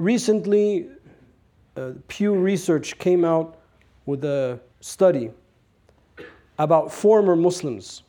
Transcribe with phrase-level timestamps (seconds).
[0.00, 0.88] recently,
[1.76, 3.58] uh, Pew Research came out
[4.06, 5.30] with a study
[6.58, 8.02] about former Muslims,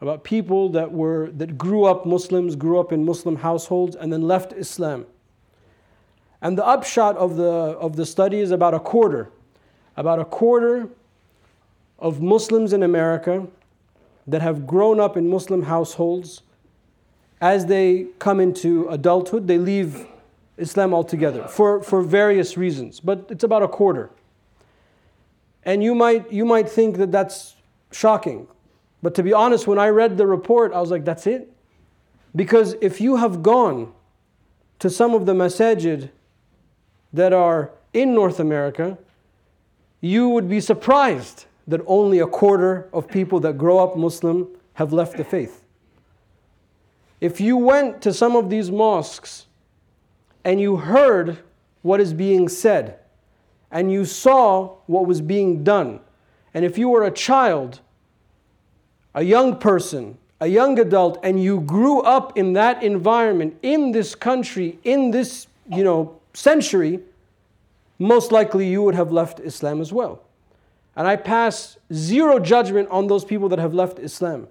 [0.00, 4.22] about people that were that grew up Muslims, grew up in Muslim households, and then
[4.22, 5.06] left Islam.
[6.40, 9.30] And the upshot of the of the study is about a quarter,
[9.96, 10.88] about a quarter
[11.98, 13.46] of Muslims in America
[14.26, 16.42] that have grown up in Muslim households.
[17.40, 20.06] As they come into adulthood, they leave
[20.58, 24.10] Islam altogether for, for various reasons, but it's about a quarter.
[25.64, 27.56] And you might, you might think that that's
[27.90, 28.46] shocking.
[29.02, 31.52] But to be honest, when I read the report, I was like, that's it?
[32.34, 33.92] Because if you have gone
[34.78, 36.10] to some of the masajid
[37.12, 38.98] that are in North America,
[40.00, 44.92] you would be surprised that only a quarter of people that grow up Muslim have
[44.92, 45.64] left the faith.
[47.20, 49.45] If you went to some of these mosques
[50.46, 51.38] and you heard
[51.82, 53.00] what is being said,
[53.72, 55.98] and you saw what was being done,
[56.54, 57.80] and if you were a child,
[59.12, 64.14] a young person, a young adult, and you grew up in that environment, in this
[64.14, 67.00] country, in this you know, century,
[67.98, 70.22] most likely you would have left Islam as well.
[70.94, 74.46] And I pass zero judgment on those people that have left Islam.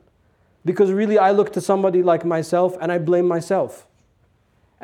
[0.66, 3.88] Because really, I look to somebody like myself and I blame myself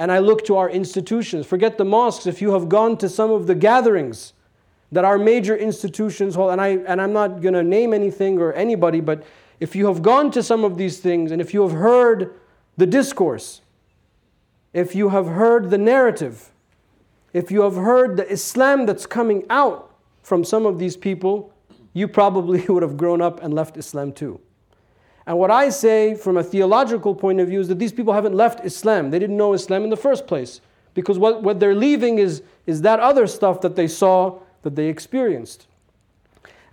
[0.01, 1.45] and I look to our institutions.
[1.45, 2.25] Forget the mosques.
[2.25, 4.33] If you have gone to some of the gatherings
[4.91, 8.51] that our major institutions hold, and, I, and I'm not going to name anything or
[8.53, 9.23] anybody, but
[9.59, 12.33] if you have gone to some of these things and if you have heard
[12.77, 13.61] the discourse,
[14.73, 16.49] if you have heard the narrative,
[17.31, 21.53] if you have heard the Islam that's coming out from some of these people,
[21.93, 24.41] you probably would have grown up and left Islam too.
[25.27, 28.33] And what I say from a theological point of view is that these people haven't
[28.33, 29.11] left Islam.
[29.11, 30.61] They didn't know Islam in the first place.
[30.93, 34.87] Because what, what they're leaving is, is that other stuff that they saw, that they
[34.87, 35.67] experienced.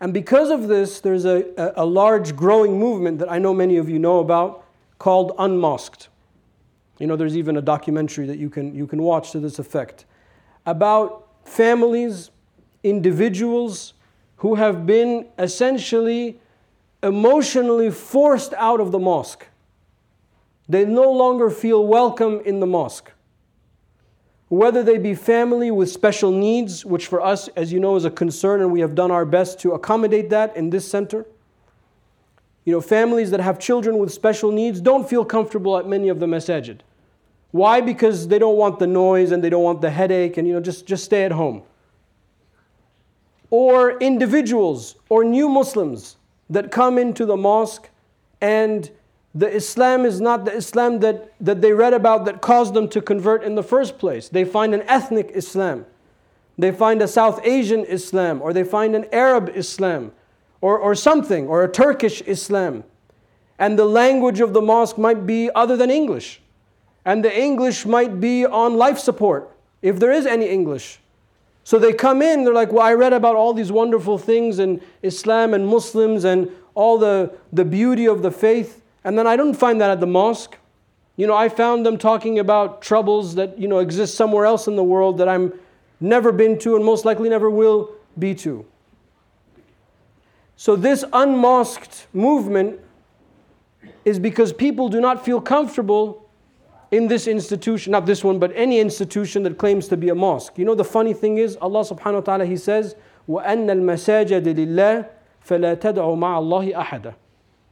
[0.01, 3.77] And because of this, there's a, a, a large growing movement that I know many
[3.77, 4.65] of you know about
[4.99, 6.09] called Unmosqued.
[6.99, 10.05] You know, there's even a documentary that you can, you can watch to this effect
[10.67, 12.31] about families,
[12.83, 13.95] individuals
[14.37, 16.41] who have been essentially
[17.03, 19.47] emotionally forced out of the mosque.
[20.69, 23.13] They no longer feel welcome in the mosque.
[24.49, 28.11] Whether they be family with special needs, which for us, as you know, is a
[28.11, 31.27] concern, and we have done our best to accommodate that in this center.
[32.65, 36.21] You know, families that have children with special needs don't feel comfortable at many of
[36.21, 36.81] the masajid.
[37.51, 37.81] Why?
[37.81, 40.61] Because they don't want the noise and they don't want the headache and, you know,
[40.61, 41.63] just, just stay at home.
[43.51, 46.18] Or individuals or new Muslims
[46.51, 47.89] that come into the mosque
[48.41, 48.91] and
[49.35, 53.01] the Islam is not the Islam that, that they read about that caused them to
[53.01, 54.29] convert in the first place.
[54.29, 55.85] They find an ethnic Islam.
[56.57, 60.13] They find a South Asian Islam, or they find an Arab Islam,
[60.61, 62.83] or, or something, or a Turkish Islam.
[63.59, 66.41] And the language of the mosque might be other than English.
[67.05, 69.51] And the English might be on life support,
[69.83, 70.99] if there is any English.
[71.69, 74.81] So they come in, they're like, Well, I read about all these wonderful things in
[75.03, 78.81] Islam and Muslims and all the, the beauty of the faith.
[79.05, 80.57] And then I don't find that at the mosque.
[81.17, 84.77] You know, I found them talking about troubles that, you know, exist somewhere else in
[84.77, 85.53] the world that I'm
[86.01, 88.65] never been to and most likely never will be to.
[90.57, 92.81] So this unmosqued movement
[94.07, 96.28] is because people do not feel comfortable
[96.92, 100.54] in this institution, not this one, but any institution that claims to be a mosque.
[100.58, 102.96] You know, the funny thing is, Allah subhanahu wa ta'ala, He says,
[103.28, 105.08] وَأَنَّ الْمَسَاجِدِ لِلَّهِ
[105.48, 107.16] فَلَا تَدْعُوا مَعَ اللَّهِ أَحَدًا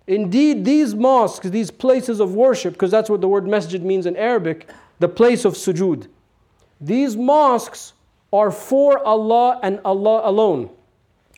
[0.07, 4.17] Indeed, these mosques, these places of worship, because that's what the word masjid means in
[4.17, 4.67] Arabic,
[4.99, 6.07] the place of sujood.
[6.79, 7.93] These mosques
[8.33, 10.71] are for Allah and Allah alone.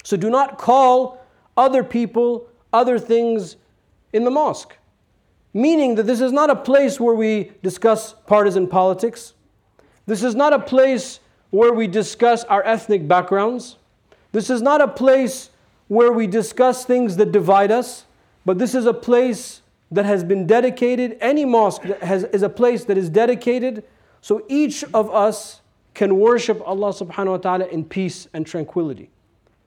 [0.04, 1.22] So do not call
[1.58, 3.58] other people, other things
[4.14, 4.78] in the mosque.
[5.59, 9.35] Meaning that this is not a place where we discuss partisan politics.
[10.07, 11.19] This is not a place
[11.51, 13.77] where we discuss our ethnic backgrounds.
[14.31, 15.51] This is not a place
[15.89, 18.05] where we discuss things that divide us,
[18.47, 21.19] but this is a place that has been dedicated.
[21.21, 23.83] Any mosque has, is a place that is dedicated
[24.21, 25.61] so each of us
[25.93, 29.11] can worship Allah subhanahu wa ta'ala in peace and tranquility.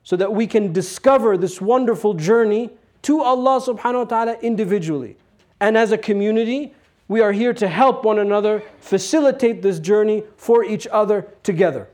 [0.04, 2.70] So that we can discover this wonderful journey
[3.02, 5.18] to Allah subhanahu wa ta'ala individually.
[5.62, 6.74] And as a community,
[7.08, 11.88] we are here to help one another facilitate this journey for each other together.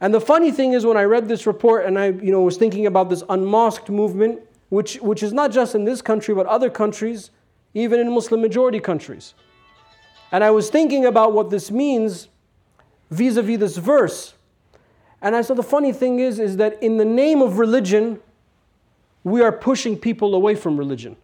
[0.00, 2.56] And the funny thing is, when I read this report and I you know, was
[2.56, 6.70] thinking about this unmosqued movement, which, which is not just in this country, but other
[6.70, 7.30] countries,
[7.72, 9.34] even in Muslim majority countries.
[10.30, 12.28] And I was thinking about what this means.
[13.10, 14.34] vis-a-vis this verse.
[15.22, 18.20] And I said the funny thing is, is that in the name of religion,
[19.22, 21.16] we are pushing people away from religion.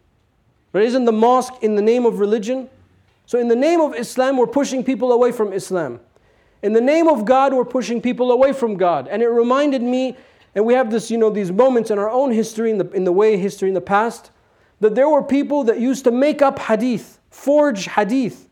[0.71, 2.69] But isn't the mosque in the name of religion?
[3.25, 5.99] So in the name of Islam, we're pushing people away from Islam.
[6.61, 9.07] In the name of God, we're pushing people away from God.
[9.07, 10.15] And it reminded me,
[10.53, 13.03] and we have this, you know, these moments in our own history, in the, in
[13.03, 14.31] the way history in the past,
[14.79, 18.47] that there were people that used to make up hadith, forge hadith.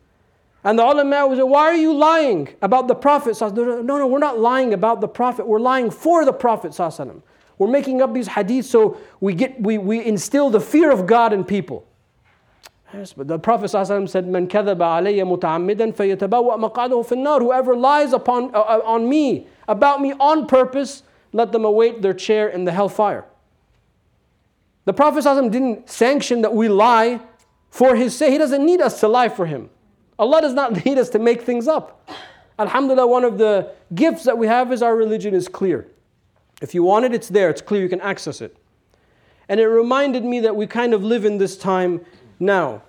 [0.64, 3.40] And the ulama was, why are you lying about the Prophet?
[3.42, 5.48] No, no, we're not lying about the Prophet.
[5.48, 6.78] We're lying for the Prophet.
[7.58, 11.34] We're making up these hadiths so we, get, we, we instill the fear of God
[11.34, 11.86] in people.
[12.94, 17.24] Yes, but the Prophet ﷺ said, "Man kadhaba alayya muta'ammidan fayatabawa maq'adahu fin.
[17.24, 22.14] Whoever lies upon uh, uh, on me about me on purpose, let them await their
[22.14, 23.26] chair in the hellfire.
[24.86, 27.22] The Prophet ﷺ didn't sanction that we lie
[27.70, 28.32] for his sake.
[28.32, 29.70] He doesn't need us to lie for him.
[30.18, 32.10] Allah does not need us to make things up.
[32.58, 35.88] Alhamdulillah, one of the gifts that we have is our religion is clear.
[36.62, 38.58] If you want it, it's there, it's clear, you can access it.
[39.48, 42.02] And it reminded me that we kind of live in this time
[42.39, 42.83] now.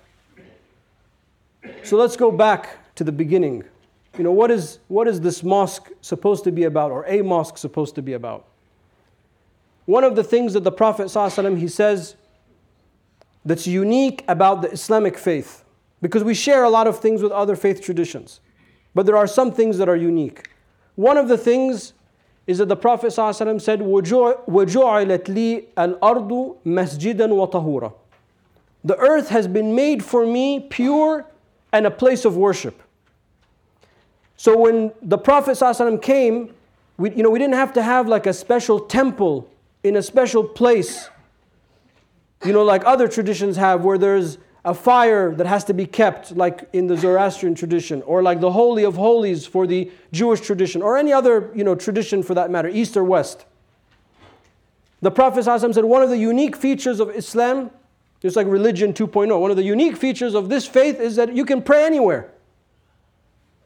[1.82, 3.64] So let's go back to the beginning.
[4.16, 7.58] You know, what is, what is this mosque supposed to be about, or a mosque
[7.58, 8.46] supposed to be about?
[9.84, 12.16] One of the things that the Prophet ﷺ, he says
[13.44, 15.64] that's unique about the Islamic faith,
[16.00, 18.40] because we share a lot of things with other faith traditions,
[18.94, 20.50] but there are some things that are unique.
[20.94, 21.92] One of the things
[22.46, 27.92] is that the Prophet ﷺ said, وَجُعِلَتْ لِي الْأَرْضُ مَسْجِدًا وَطَهُورًا
[28.83, 31.25] the earth has been made for me pure
[31.71, 32.81] and a place of worship.
[34.37, 36.53] So when the Prophet ﷺ came,
[36.97, 39.47] we, you know, we didn't have to have like a special temple
[39.83, 41.09] in a special place,
[42.43, 46.35] you know, like other traditions have where there's a fire that has to be kept,
[46.35, 50.81] like in the Zoroastrian tradition, or like the Holy of Holies for the Jewish tradition,
[50.81, 53.45] or any other you know, tradition for that matter, East or West.
[55.01, 57.71] The Prophet ﷺ said one of the unique features of Islam,
[58.21, 61.43] just like religion 2.0, one of the unique features of this faith is that you
[61.43, 62.31] can pray anywhere.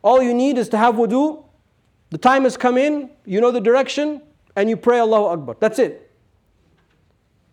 [0.01, 1.43] All you need is to have wudu,
[2.09, 4.21] the time has come in, you know the direction,
[4.55, 5.57] and you pray Allahu Akbar.
[5.59, 6.11] That's it.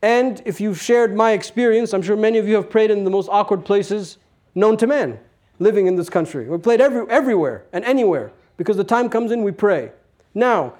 [0.00, 3.10] And if you've shared my experience, I'm sure many of you have prayed in the
[3.10, 4.18] most awkward places
[4.54, 5.18] known to man
[5.58, 6.48] living in this country.
[6.48, 9.92] We played every, everywhere and anywhere because the time comes in, we pray.
[10.34, 10.74] Now,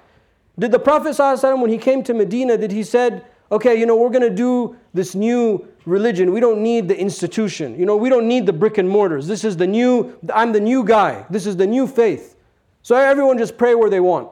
[0.59, 1.17] did the Prophet
[1.59, 4.77] when he came to Medina, did he said, okay, you know, we're going to do
[4.95, 6.33] this new religion.
[6.33, 7.79] We don't need the institution.
[7.79, 9.27] You know, we don't need the brick and mortars.
[9.27, 11.27] This is the new, I'm the new guy.
[11.31, 12.37] This is the new faith.
[12.83, 14.31] So everyone just pray where they want.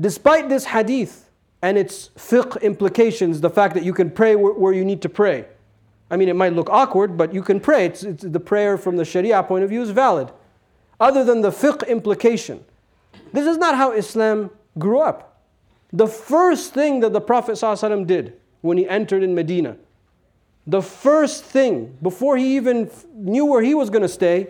[0.00, 1.26] Despite this hadith,
[1.62, 5.46] and its fiqh implications, the fact that you can pray where, you need to pray.
[6.10, 7.86] I mean, it might look awkward, but you can pray.
[7.86, 10.30] It's, it's, the prayer from the Sharia point of view is valid.
[11.00, 12.64] Other than the fiqh implication,
[13.32, 15.42] this is not how Islam grew up.
[15.92, 18.34] The first thing that the Prophet ﷺ did
[18.66, 19.76] when he entered in Medina,
[20.66, 24.48] the first thing, before he even knew where he was going to stay,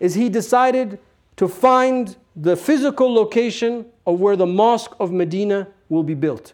[0.00, 0.98] is he decided
[1.36, 6.52] to find the physical location of where the Mosque of Medina will be built.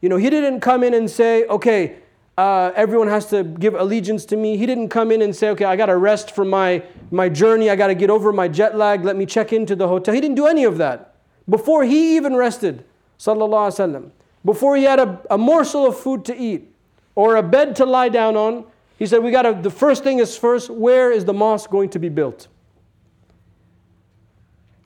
[0.00, 1.96] You know, he didn't come in and say, okay,
[2.36, 4.56] uh, everyone has to give allegiance to me.
[4.56, 7.70] He didn't come in and say, okay, I got to rest from my, my journey.
[7.70, 9.04] I got to get over my jet lag.
[9.04, 10.14] Let me check into the hotel.
[10.14, 11.14] He didn't do any of that.
[11.48, 12.84] Before he even rested,
[13.18, 14.10] sallallahu alaihi wasallam,
[14.44, 16.70] before he had a, a morsel of food to eat
[17.14, 18.64] or a bed to lie down on,
[18.98, 21.88] he said, we got to, the first thing is first, where is the mosque going
[21.90, 22.48] to be built?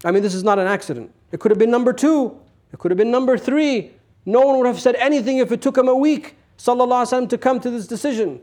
[0.04, 1.12] I mean, this is not an accident.
[1.32, 2.38] It could have been number two.
[2.72, 3.92] It could have been number three.
[4.24, 7.28] No one would have said anything if it took him a week, sallallahu alaihi wasallam,
[7.30, 8.40] to come to this decision.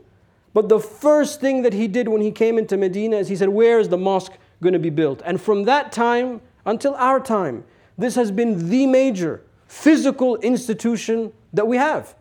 [0.52, 3.48] But the first thing that he did when he came into Medina is he said,
[3.50, 4.32] Where is the mosque
[4.62, 5.22] going to be built?
[5.24, 7.64] And from that time until our time,
[7.98, 12.14] this has been the major physical institution that we have.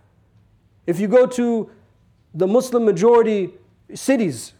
[0.87, 1.69] If you go to
[2.33, 3.51] the Muslim majority
[3.93, 4.53] cities,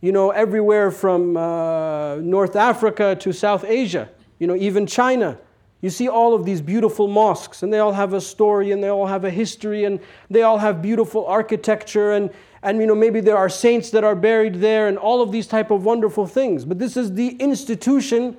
[0.00, 5.38] you know, everywhere from uh, North Africa to South Asia, you know, even China,
[5.80, 8.88] you see all of these beautiful mosques, and they all have a story, and they
[8.88, 12.30] all have a history, and they all have beautiful architecture, and,
[12.62, 15.46] and you know, maybe there are saints that are buried there, and all of these
[15.46, 16.64] type of wonderful things.
[16.64, 18.36] But this is the institution,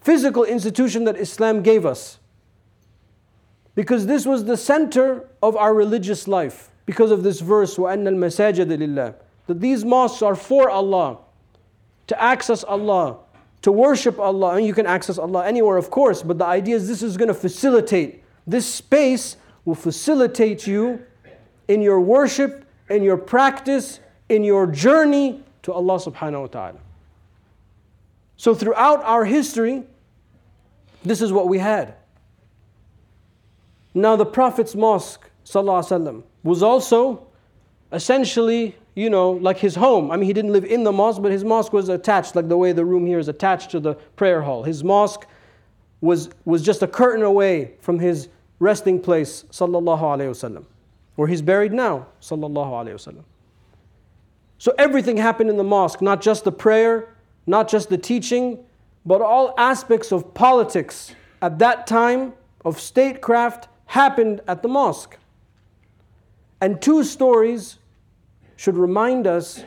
[0.00, 2.18] physical institution that Islam gave us.
[3.75, 6.69] Because this was the center of our religious life.
[6.85, 9.15] Because of this verse, وَأَنَّ الْمَسَاجِدَ لِلَّهِ
[9.47, 11.19] That these mosques are for Allah,
[12.07, 13.17] to access Allah,
[13.61, 14.55] to worship Allah.
[14.55, 17.27] And you can access Allah anywhere, of course, but the idea is this is going
[17.27, 18.23] to facilitate.
[18.47, 21.03] This space will facilitate you
[21.67, 26.79] in your worship, in your practice, in your journey to Allah subhanahu wa ta'ala.
[28.37, 29.83] So throughout our history,
[31.03, 31.95] this is what we had.
[33.93, 37.27] Now the Prophet's mosque, وسلم, was also
[37.91, 40.11] essentially, you know, like his home.
[40.11, 42.57] I mean, he didn't live in the mosque, but his mosque was attached, like the
[42.57, 44.63] way the room here is attached to the prayer hall.
[44.63, 45.25] His mosque
[46.01, 48.29] was, was just a curtain away from his
[48.59, 50.65] resting place, sallallahu alayhi wasallam,
[51.15, 53.23] where he's buried now, sallallahu alayhi wasallam.
[54.57, 57.15] So everything happened in the mosque, not just the prayer,
[57.47, 58.59] not just the teaching,
[59.05, 62.33] but all aspects of politics at that time
[62.65, 65.16] of statecraft happened at the mosque.
[66.60, 67.78] And two stories
[68.56, 69.62] should remind us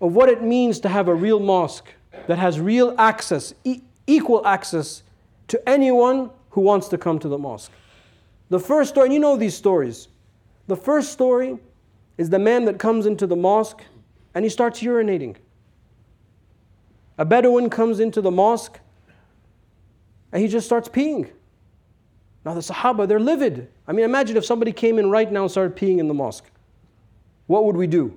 [0.00, 1.88] of what it means to have a real mosque
[2.26, 5.02] that has real access, e- equal access
[5.48, 7.70] to anyone who wants to come to the mosque.
[8.48, 10.08] The first story, and you know these stories.
[10.66, 11.58] The first story
[12.18, 13.82] is the man that comes into the mosque
[14.34, 15.36] and he starts urinating.
[17.18, 18.78] A Bedouin comes into the mosque
[20.32, 21.30] and he just starts peeing.
[22.46, 23.68] Now, the Sahaba, they're livid.
[23.88, 26.48] I mean, imagine if somebody came in right now and started peeing in the mosque.
[27.48, 28.16] What would we do?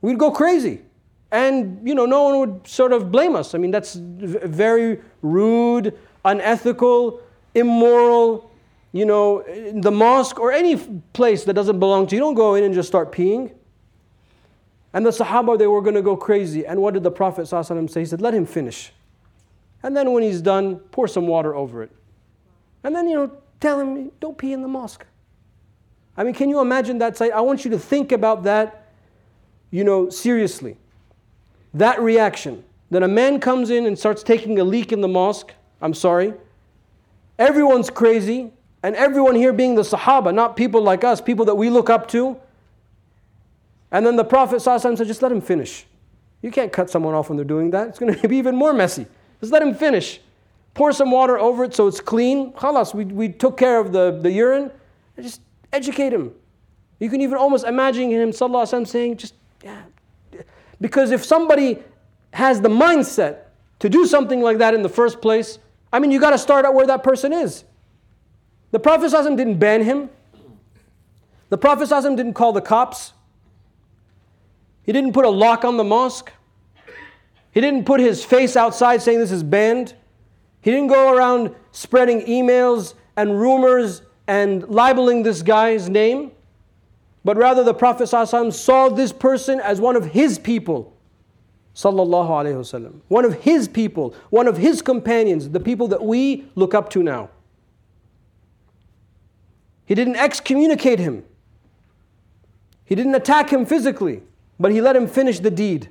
[0.00, 0.82] We'd go crazy.
[1.30, 3.54] And, you know, no one would sort of blame us.
[3.54, 7.20] I mean, that's very rude, unethical,
[7.54, 8.50] immoral.
[8.90, 10.76] You know, the mosque or any
[11.12, 13.52] place that doesn't belong to you, don't go in and just start peeing.
[14.92, 16.66] And the Sahaba, they were going to go crazy.
[16.66, 18.00] And what did the Prophet ﷺ say?
[18.00, 18.92] He said, let him finish.
[19.84, 21.92] And then when he's done, pour some water over it.
[22.88, 23.30] And then, you know,
[23.60, 25.04] tell him, don't pee in the mosque.
[26.16, 27.32] I mean, can you imagine that sight?
[27.32, 28.94] I want you to think about that,
[29.70, 30.78] you know, seriously.
[31.74, 32.64] That reaction.
[32.90, 35.52] That a man comes in and starts taking a leak in the mosque.
[35.82, 36.32] I'm sorry.
[37.38, 38.52] Everyone's crazy.
[38.82, 42.08] And everyone here being the Sahaba, not people like us, people that we look up
[42.08, 42.40] to.
[43.90, 45.84] And then the Prophet said, just let him finish.
[46.40, 47.88] You can't cut someone off when they're doing that.
[47.88, 49.04] It's going to be even more messy.
[49.42, 50.22] Just let him finish
[50.78, 52.52] pour some water over it so it's clean.
[52.52, 54.70] Khalas, we, we took care of the, the urine.
[55.20, 55.40] Just
[55.72, 56.30] educate him.
[57.00, 59.82] You can even almost imagine him, sallallahu alaihi wasallam, saying, just, yeah.
[60.80, 61.82] Because if somebody
[62.32, 63.38] has the mindset
[63.80, 65.58] to do something like that in the first place,
[65.92, 67.64] I mean, you got to start out where that person is.
[68.70, 70.10] The Prophet didn't ban him.
[71.48, 73.14] The Prophet didn't call the cops.
[74.84, 76.30] He didn't put a lock on the mosque.
[77.50, 79.94] He didn't put his face outside saying this is banned.
[80.60, 86.32] He didn't go around spreading emails and rumors and libeling this guy's name.
[87.24, 90.96] But rather, the Prophet saw this person as one of his people.
[91.74, 93.00] Sallallahu Alaihi Wasallam.
[93.08, 97.02] One of his people, one of his companions, the people that we look up to
[97.02, 97.30] now.
[99.84, 101.24] He didn't excommunicate him.
[102.84, 104.22] He didn't attack him physically
[104.58, 105.88] but he let him finish the deed.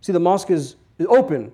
[0.00, 0.76] See, the mosque is
[1.08, 1.52] open.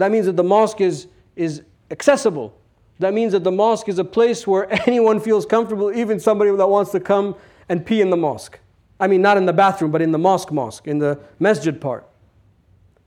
[0.00, 2.56] That means that the mosque is, is accessible.
[3.00, 6.66] That means that the mosque is a place where anyone feels comfortable, even somebody that
[6.66, 7.36] wants to come
[7.68, 8.58] and pee in the mosque.
[8.98, 12.08] I mean, not in the bathroom, but in the mosque mosque, in the masjid part.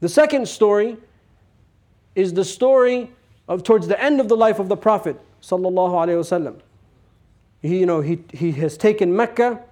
[0.01, 0.97] The second story
[2.13, 3.09] is the story
[3.47, 6.59] of towards the end of the life of the Prophet sallallahu alaihi wasallam.
[7.63, 9.63] He, you know, he, he has taken Mecca,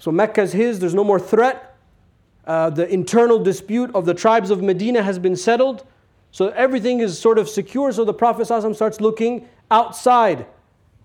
[0.00, 0.80] so Mecca is his.
[0.80, 1.76] There's no more threat.
[2.44, 5.84] Uh, the internal dispute of the tribes of Medina has been settled.
[6.30, 7.92] So everything is sort of secure.
[7.92, 10.46] So the Prophet ﷺ starts looking outside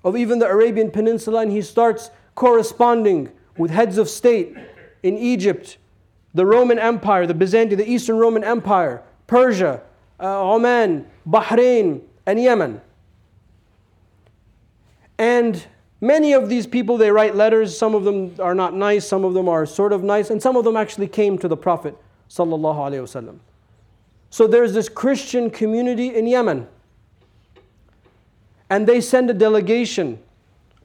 [0.04, 4.56] of even the Arabian Peninsula and he starts corresponding with heads of state
[5.02, 5.78] in Egypt,
[6.34, 9.82] the Roman Empire, the Byzantine, the Eastern Roman Empire, Persia,
[10.20, 12.82] uh, Oman, Bahrain, and Yemen.
[15.18, 15.66] And
[16.04, 17.78] Many of these people, they write letters.
[17.78, 20.58] Some of them are not nice, some of them are sort of nice, and some
[20.58, 21.96] of them actually came to the Prophet.
[24.34, 26.68] So there's this Christian community in Yemen.
[28.68, 30.18] And they send a delegation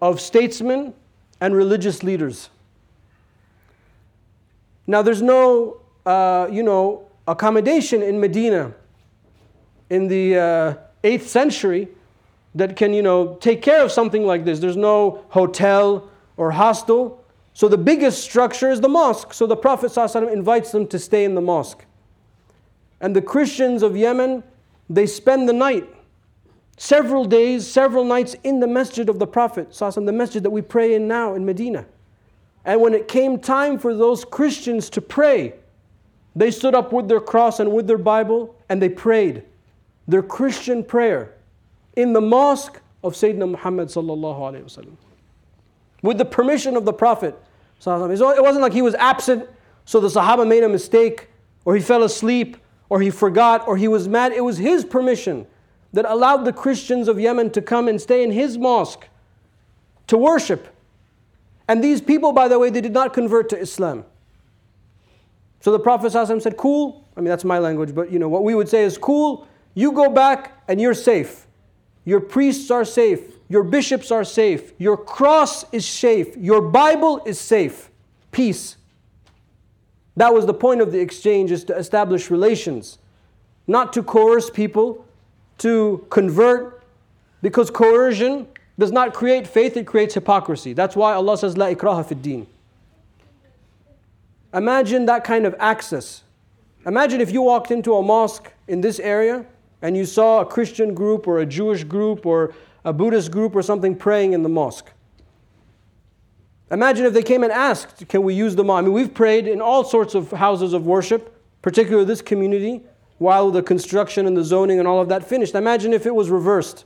[0.03, 0.93] of statesmen
[1.41, 2.51] and religious leaders.
[4.87, 8.75] Now, there's no, uh, you know, accommodation in Medina
[9.89, 11.89] in the uh, 8th century
[12.55, 14.59] that can, you know, take care of something like this.
[14.59, 17.25] There's no hotel or hostel.
[17.55, 19.33] So the biggest structure is the mosque.
[19.33, 21.87] So the Prophet ﷺ invites them to stay in the mosque.
[23.01, 24.43] And the Christians of Yemen,
[24.91, 25.89] they spend the night,
[26.77, 30.95] several days, several nights in the masjid of the Prophet, the masjid that we pray
[30.95, 31.87] in now in Medina.
[32.65, 35.55] And when it came time for those Christians to pray,
[36.37, 39.43] they stood up with their cross and with their Bible and they prayed
[40.07, 41.35] their Christian prayer
[41.97, 43.91] in the mosque of Sayyidina Muhammad.
[46.03, 47.41] With the permission of the Prophet.
[47.81, 49.49] It wasn't like he was absent,
[49.85, 51.29] so the Sahaba made a mistake,
[51.65, 52.57] or he fell asleep,
[52.89, 54.33] or he forgot, or he was mad.
[54.33, 55.47] It was his permission
[55.93, 59.07] that allowed the Christians of Yemen to come and stay in his mosque
[60.07, 60.75] to worship.
[61.67, 64.05] And these people, by the way, they did not convert to Islam.
[65.61, 67.05] So the Prophet said, Cool.
[67.17, 69.93] I mean, that's my language, but you know, what we would say is, Cool, you
[69.93, 71.47] go back and you're safe.
[72.05, 73.21] Your priests are safe.
[73.51, 74.73] Your bishops are safe.
[74.79, 76.37] Your cross is safe.
[76.37, 77.91] Your Bible is safe.
[78.33, 78.78] Peace.
[80.19, 82.99] That was the point of the exchange, is to establish relations,
[83.69, 85.07] not to coerce people
[85.59, 86.83] to convert,
[87.41, 88.49] because coercion
[88.81, 90.73] does not create faith, it creates hypocrisy.
[90.73, 92.49] That's why Allah says, La ikraha fid deen.
[94.53, 96.25] Imagine that kind of access.
[96.85, 99.47] Imagine if you walked into a mosque in this area
[99.83, 102.53] and you saw a Christian group or a Jewish group or
[102.85, 104.91] a Buddhist group or something praying in the mosque.
[106.72, 108.84] Imagine if they came and asked, Can we use the mosque?
[108.84, 112.82] I mean, we've prayed in all sorts of houses of worship, particularly this community,
[113.20, 115.56] while the construction and the zoning and all of that finished.
[115.56, 116.86] Imagine if it was reversed.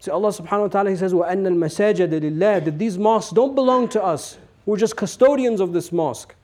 [0.00, 3.88] See, Allah subhanahu wa ta'ala, He says, وَأَنَّ الْمَسَاجِدَ لِلَّهِ That these mosques don't belong
[3.88, 4.36] to us.
[4.66, 6.34] We're just custodians of this mosque.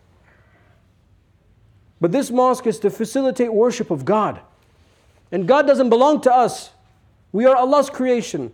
[2.00, 4.40] But this mosque is to facilitate worship of God.
[5.30, 6.70] And God doesn't belong to us.
[7.32, 8.52] We are Allah's creation.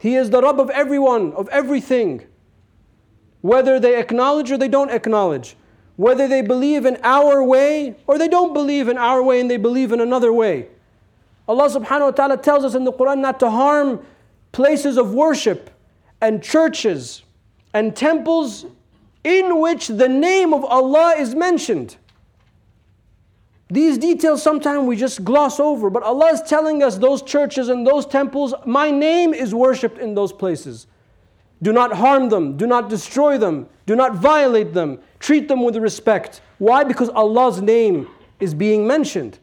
[0.00, 2.24] He is the Rabb of everyone, of everything.
[3.42, 5.56] Whether they acknowledge or they don't acknowledge.
[5.96, 9.58] Whether they believe in our way or they don't believe in our way and they
[9.58, 10.68] believe in another way.
[11.46, 14.00] Allah subhanahu wa ta'ala tells us in the Quran not to harm
[14.52, 15.68] places of worship
[16.22, 17.22] and churches
[17.74, 18.64] and temples
[19.22, 21.98] in which the name of Allah is mentioned.
[23.70, 27.86] These details sometimes we just gloss over, but Allah is telling us those churches and
[27.86, 30.88] those temples, my name is worshipped in those places.
[31.62, 35.76] Do not harm them, do not destroy them, do not violate them, treat them with
[35.76, 36.40] respect.
[36.58, 36.82] Why?
[36.82, 38.08] Because Allah's name
[38.40, 39.38] is being mentioned.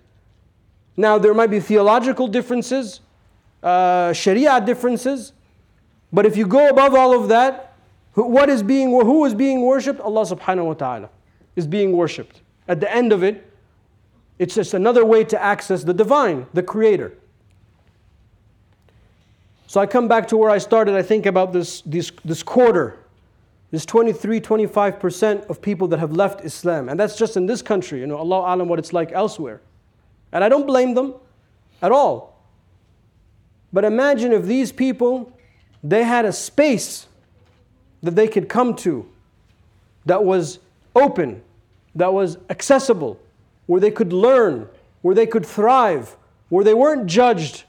[0.97, 2.99] Now, there might be theological differences,
[3.63, 5.31] uh, Sharia differences,
[6.11, 7.75] but if you go above all of that,
[8.13, 10.01] what is being, who is being worshipped?
[10.01, 11.09] Allah subhanahu wa ta'ala
[11.55, 12.41] is being worshipped.
[12.67, 13.46] At the end of it,
[14.39, 17.13] it's just another way to access the divine, the creator.
[19.65, 20.95] So I come back to where I started.
[20.95, 22.97] I think about this, this, this quarter,
[23.71, 26.87] this 23, 25% of people that have left Islam.
[26.87, 27.99] And that's just in this country.
[27.99, 29.61] You know, Allah alam what it's like elsewhere.
[30.31, 31.15] And I don't blame them
[31.81, 32.41] at all.
[33.73, 35.33] But imagine if these people,
[35.83, 37.07] they had a space
[38.03, 39.05] that they could come to
[40.05, 40.59] that was
[40.95, 41.41] open,
[41.95, 43.19] that was accessible,
[43.67, 44.67] where they could learn,
[45.01, 46.17] where they could thrive,
[46.49, 47.63] where they weren't judged,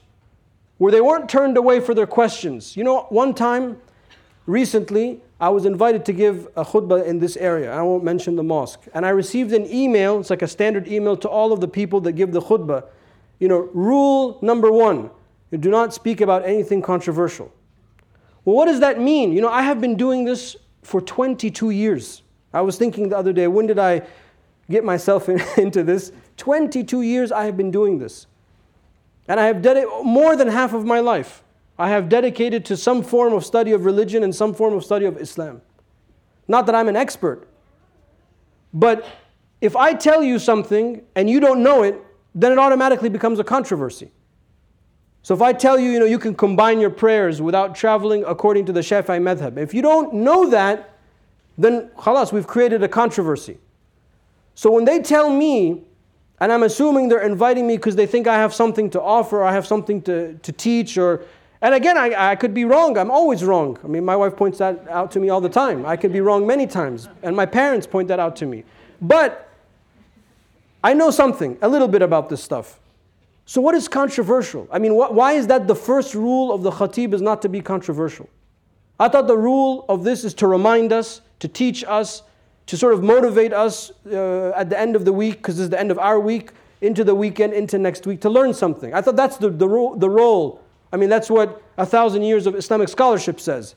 [0.77, 2.75] where they weren't turned away for their questions.
[2.75, 3.79] You know, one time,
[4.47, 7.71] recently, I was invited to give a khutbah in this area.
[7.71, 8.81] I won't mention the mosque.
[8.93, 12.01] And I received an email, it's like a standard email to all of the people
[12.01, 12.85] that give the khutbah.
[13.39, 15.11] You know, rule number one
[15.57, 17.51] do not speak about anything controversial.
[18.45, 19.33] Well, what does that mean?
[19.33, 22.21] You know, I have been doing this for 22 years.
[22.53, 24.03] I was thinking the other day, when did I
[24.69, 26.11] get myself in, into this.
[26.37, 28.27] 22 years I have been doing this.
[29.27, 31.43] And I have dedicated more than half of my life.
[31.77, 35.05] I have dedicated to some form of study of religion and some form of study
[35.05, 35.61] of Islam.
[36.47, 37.47] Not that I'm an expert.
[38.73, 39.05] But
[39.61, 42.01] if I tell you something and you don't know it,
[42.35, 44.11] then it automatically becomes a controversy.
[45.21, 48.65] So if I tell you, you know, you can combine your prayers without traveling according
[48.65, 49.57] to the Shafi'i madhab.
[49.57, 50.97] If you don't know that,
[51.57, 53.57] then khalas, we've created a controversy.
[54.59, 55.83] So when they tell me,
[56.41, 59.53] and I'm assuming they're inviting me because they think I have something to offer, I
[59.53, 61.23] have something to, to teach, or
[61.61, 62.97] and again, I, I could be wrong.
[62.97, 63.79] I'm always wrong.
[63.85, 65.85] I mean, my wife points that out to me all the time.
[65.85, 68.65] I could be wrong many times, and my parents point that out to me.
[69.01, 69.49] But
[70.83, 72.81] I know something, a little bit about this stuff.
[73.45, 74.67] So, what is controversial?
[74.73, 77.47] I mean, wh- why is that the first rule of the khatib is not to
[77.47, 78.27] be controversial?
[78.99, 82.23] I thought the rule of this is to remind us, to teach us,
[82.69, 85.69] to sort of motivate us uh, at the end of the week, because this is
[85.71, 86.51] the end of our week,
[86.81, 88.93] into the weekend, into next week, to learn something.
[88.93, 90.61] I thought that's the, the, ro- the role.
[90.93, 93.73] I mean, that's what a thousand years of Islamic scholarship says.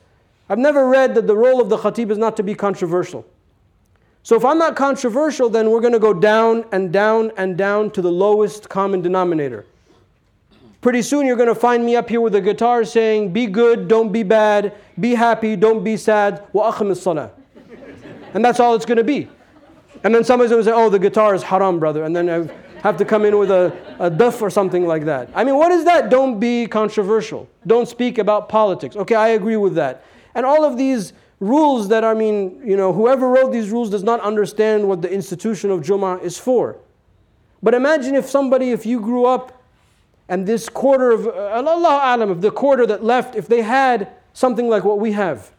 [0.47, 3.25] I've never read that the role of the khatib is not to be controversial.
[4.21, 7.89] So if I'm not controversial, then we're going to go down and down and down
[7.91, 9.65] to the lowest common denominator.
[10.81, 13.87] Pretty soon you're going to find me up here with a guitar saying, Be good,
[13.87, 17.31] don't be bad, be happy, don't be sad, wa salah.
[18.33, 19.29] And that's all it's going to be.
[20.03, 22.03] And then somebody's going to say, oh, the guitar is haram, brother.
[22.03, 25.29] And then I have to come in with a, a duff or something like that.
[25.33, 26.09] I mean, what is that?
[26.09, 27.47] Don't be controversial.
[27.65, 28.95] Don't speak about politics.
[28.95, 30.03] Okay, I agree with that.
[30.35, 34.03] And all of these rules that, I mean, you know, whoever wrote these rules does
[34.03, 36.77] not understand what the institution of Jummah is for.
[37.61, 39.63] But imagine if somebody, if you grew up
[40.27, 44.09] and this quarter of, uh, Allah Alam, if the quarter that left, if they had
[44.33, 45.51] something like what we have,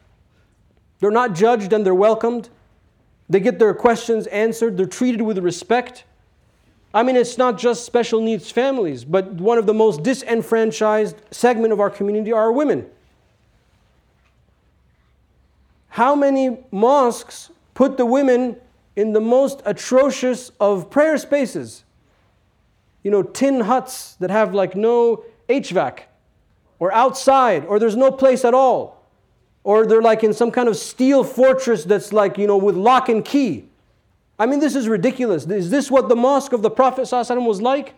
[1.01, 2.49] they're not judged and they're welcomed.
[3.29, 4.77] They get their questions answered.
[4.77, 6.05] They're treated with respect.
[6.93, 11.73] I mean, it's not just special needs families, but one of the most disenfranchised segment
[11.73, 12.87] of our community are women.
[15.89, 18.57] How many mosques put the women
[18.95, 21.85] in the most atrocious of prayer spaces?
[23.03, 26.01] You know, tin huts that have like no HVAC,
[26.79, 28.94] or outside, or there's no place at all
[29.65, 33.09] or they're like in some kind of steel fortress that's like, you know, with lock
[33.09, 33.65] and key.
[34.39, 35.47] I mean, this is ridiculous.
[35.47, 37.95] Is this what the mosque of the Prophet ﷺ was like?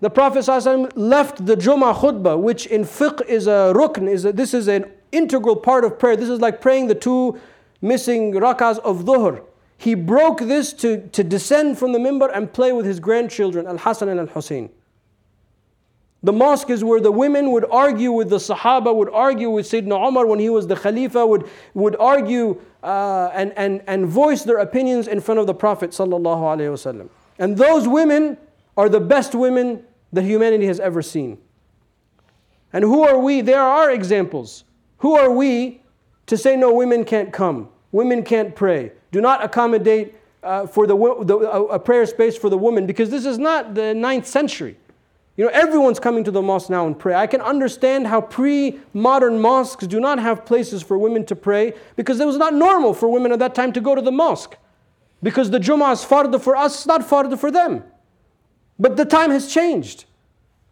[0.00, 4.32] The Prophet ﷺ left the Jummah khutbah, which in fiqh is a rukn, is a,
[4.32, 6.16] this is an integral part of prayer.
[6.16, 7.40] This is like praying the two
[7.80, 9.42] missing rakahs of dhuhr.
[9.78, 13.78] He broke this to, to descend from the mimbar and play with his grandchildren, Al
[13.78, 14.70] Hassan and Al Hussein.
[16.24, 20.08] The mosque is where the women would argue with the Sahaba, would argue with Sayyidina
[20.08, 24.56] Umar when he was the Khalifa, would, would argue uh, and, and, and voice their
[24.56, 26.00] opinions in front of the Prophet.
[26.00, 28.38] And those women
[28.74, 29.84] are the best women
[30.14, 31.36] that humanity has ever seen.
[32.72, 33.42] And who are we?
[33.42, 34.64] There are examples.
[34.98, 35.82] Who are we
[36.24, 40.96] to say, no, women can't come, women can't pray, do not accommodate uh, for the,
[41.24, 44.78] the, a prayer space for the woman, because this is not the ninth century.
[45.36, 47.14] You know, everyone's coming to the mosque now and pray.
[47.14, 51.72] I can understand how pre modern mosques do not have places for women to pray
[51.96, 54.56] because it was not normal for women at that time to go to the mosque.
[55.22, 57.82] Because the Jummah is farda for us, it's not farda for them.
[58.78, 60.04] But the time has changed.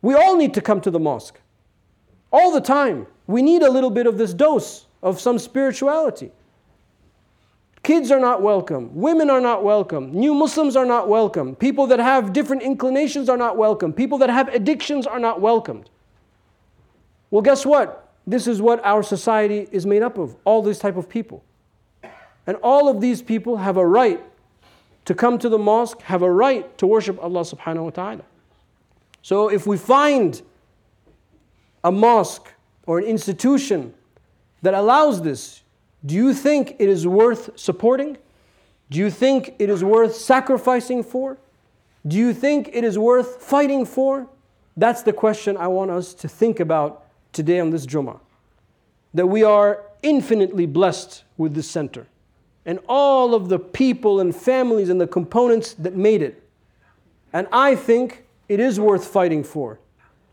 [0.00, 1.40] We all need to come to the mosque.
[2.30, 3.06] All the time.
[3.26, 6.32] We need a little bit of this dose of some spirituality.
[7.82, 8.94] Kids are not welcome.
[8.94, 10.12] Women are not welcome.
[10.12, 11.56] New Muslims are not welcome.
[11.56, 13.92] People that have different inclinations are not welcome.
[13.92, 15.90] People that have addictions are not welcomed.
[17.30, 18.12] Well, guess what?
[18.24, 21.42] This is what our society is made up of all these type of people.
[22.46, 24.22] And all of these people have a right
[25.06, 28.22] to come to the mosque, have a right to worship Allah subhanahu wa ta'ala.
[29.22, 30.40] So if we find
[31.82, 32.52] a mosque
[32.86, 33.94] or an institution
[34.62, 35.61] that allows this,
[36.04, 38.16] do you think it is worth supporting?
[38.90, 41.38] Do you think it is worth sacrificing for?
[42.06, 44.28] Do you think it is worth fighting for?
[44.76, 48.20] That's the question I want us to think about today on this Jummah.
[49.14, 52.06] That we are infinitely blessed with this center
[52.64, 56.42] and all of the people and families and the components that made it.
[57.32, 59.78] And I think it is worth fighting for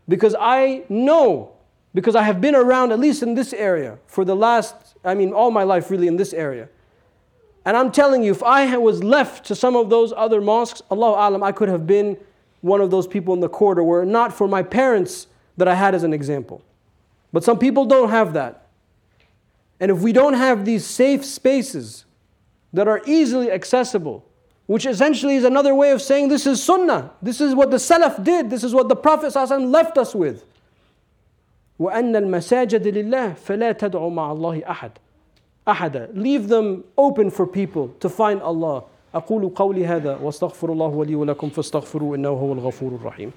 [0.08, 1.52] because I know,
[1.94, 5.32] because I have been around, at least in this area, for the last I mean,
[5.32, 6.68] all my life really in this area.
[7.64, 11.28] And I'm telling you, if I was left to some of those other mosques, Allah
[11.28, 12.16] Alam, I could have been
[12.62, 15.26] one of those people in the corridor were not for my parents
[15.56, 16.62] that I had as an example.
[17.32, 18.66] But some people don't have that.
[19.78, 22.04] And if we don't have these safe spaces
[22.72, 24.24] that are easily accessible,
[24.66, 28.22] which essentially is another way of saying this is sunnah, this is what the Salaf
[28.22, 30.44] did, this is what the Prophet left us with.
[31.80, 34.90] وأن المساجد لله فلا تدعوا مع الله أحد.
[35.68, 38.82] أحدا leave them open for people to find Allah.
[39.14, 43.32] أقول قولي هذا واستغفر الله ولي ولكم فاستغفروا إنه هو الغفور الرحيم.